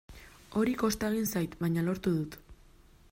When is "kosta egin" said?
0.83-1.29